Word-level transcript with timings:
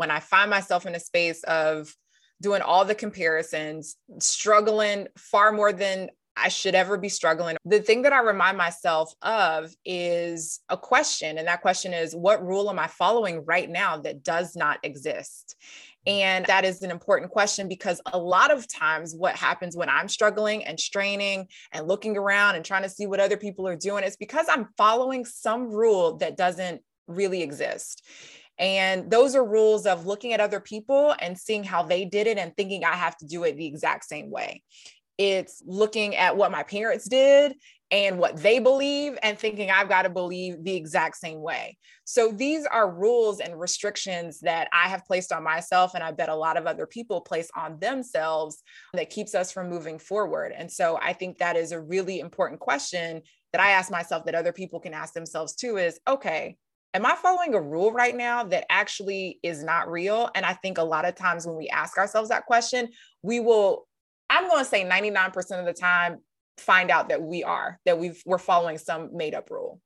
when 0.00 0.10
I 0.10 0.18
find 0.18 0.48
myself 0.48 0.86
in 0.86 0.94
a 0.94 0.98
space 1.00 1.42
of 1.44 1.94
doing 2.40 2.62
all 2.62 2.86
the 2.86 2.94
comparisons, 2.94 3.96
struggling 4.18 5.08
far 5.18 5.52
more 5.52 5.74
than 5.74 6.08
I 6.34 6.48
should 6.48 6.74
ever 6.74 6.96
be 6.96 7.10
struggling. 7.10 7.58
The 7.66 7.80
thing 7.80 8.00
that 8.02 8.14
I 8.14 8.20
remind 8.20 8.56
myself 8.56 9.12
of 9.20 9.74
is 9.84 10.60
a 10.70 10.78
question. 10.78 11.36
And 11.36 11.46
that 11.46 11.60
question 11.60 11.92
is 11.92 12.16
what 12.16 12.42
rule 12.42 12.70
am 12.70 12.78
I 12.78 12.86
following 12.86 13.44
right 13.44 13.68
now 13.68 13.98
that 13.98 14.22
does 14.22 14.56
not 14.56 14.78
exist? 14.82 15.54
And 16.06 16.46
that 16.46 16.64
is 16.64 16.80
an 16.80 16.90
important 16.90 17.30
question 17.30 17.68
because 17.68 18.00
a 18.06 18.16
lot 18.16 18.50
of 18.50 18.66
times, 18.66 19.14
what 19.14 19.36
happens 19.36 19.76
when 19.76 19.90
I'm 19.90 20.08
struggling 20.08 20.64
and 20.64 20.80
straining 20.80 21.46
and 21.72 21.86
looking 21.86 22.16
around 22.16 22.56
and 22.56 22.64
trying 22.64 22.84
to 22.84 22.88
see 22.88 23.06
what 23.06 23.20
other 23.20 23.36
people 23.36 23.68
are 23.68 23.76
doing 23.76 24.02
is 24.02 24.16
because 24.16 24.46
I'm 24.48 24.68
following 24.78 25.26
some 25.26 25.68
rule 25.68 26.16
that 26.16 26.38
doesn't 26.38 26.80
really 27.06 27.42
exist. 27.42 28.02
And 28.60 29.10
those 29.10 29.34
are 29.34 29.44
rules 29.44 29.86
of 29.86 30.06
looking 30.06 30.34
at 30.34 30.40
other 30.40 30.60
people 30.60 31.14
and 31.18 31.36
seeing 31.36 31.64
how 31.64 31.82
they 31.82 32.04
did 32.04 32.26
it 32.26 32.36
and 32.36 32.54
thinking 32.54 32.84
I 32.84 32.94
have 32.94 33.16
to 33.16 33.26
do 33.26 33.44
it 33.44 33.56
the 33.56 33.66
exact 33.66 34.04
same 34.04 34.30
way. 34.30 34.62
It's 35.16 35.62
looking 35.66 36.14
at 36.14 36.36
what 36.36 36.52
my 36.52 36.62
parents 36.62 37.08
did 37.08 37.56
and 37.90 38.18
what 38.18 38.36
they 38.36 38.58
believe 38.58 39.18
and 39.22 39.38
thinking 39.38 39.70
I've 39.70 39.88
got 39.88 40.02
to 40.02 40.10
believe 40.10 40.62
the 40.62 40.76
exact 40.76 41.16
same 41.16 41.40
way. 41.40 41.76
So 42.04 42.30
these 42.30 42.66
are 42.66 42.90
rules 42.90 43.40
and 43.40 43.58
restrictions 43.58 44.40
that 44.40 44.68
I 44.72 44.88
have 44.88 45.06
placed 45.06 45.32
on 45.32 45.42
myself 45.42 45.94
and 45.94 46.04
I 46.04 46.12
bet 46.12 46.28
a 46.28 46.34
lot 46.34 46.56
of 46.56 46.66
other 46.66 46.86
people 46.86 47.20
place 47.22 47.50
on 47.56 47.78
themselves 47.80 48.62
that 48.92 49.10
keeps 49.10 49.34
us 49.34 49.50
from 49.50 49.70
moving 49.70 49.98
forward. 49.98 50.52
And 50.56 50.70
so 50.70 50.98
I 51.02 51.14
think 51.14 51.38
that 51.38 51.56
is 51.56 51.72
a 51.72 51.80
really 51.80 52.20
important 52.20 52.60
question 52.60 53.22
that 53.52 53.60
I 53.60 53.70
ask 53.72 53.90
myself 53.90 54.24
that 54.26 54.34
other 54.34 54.52
people 54.52 54.80
can 54.80 54.94
ask 54.94 55.14
themselves 55.14 55.54
too 55.54 55.76
is 55.78 55.98
okay, 56.06 56.56
am 56.94 57.06
I 57.06 57.14
following 57.14 57.54
a 57.54 57.60
rule 57.60 57.92
right 57.92 58.16
now 58.16 58.44
that 58.44 58.66
actually 58.68 59.38
is 59.42 59.62
not 59.62 59.90
real? 59.90 60.30
And 60.34 60.44
I 60.44 60.54
think 60.54 60.78
a 60.78 60.82
lot 60.82 61.04
of 61.04 61.14
times 61.14 61.46
when 61.46 61.56
we 61.56 61.68
ask 61.68 61.98
ourselves 61.98 62.30
that 62.30 62.46
question, 62.46 62.88
we 63.22 63.40
will 63.40 63.86
I'm 64.28 64.48
going 64.48 64.62
to 64.62 64.68
say 64.68 64.84
99% 64.84 65.36
of 65.58 65.66
the 65.66 65.72
time 65.72 66.18
find 66.56 66.90
out 66.90 67.08
that 67.08 67.22
we 67.22 67.42
are 67.42 67.80
that 67.86 67.98
we've 67.98 68.22
we're 68.26 68.38
following 68.38 68.78
some 68.78 69.16
made 69.16 69.34
up 69.34 69.50
rule 69.50 69.80